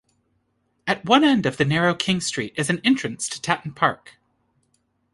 [0.87, 4.15] At one end of the narrow King Street is an entrance to Tatton Park.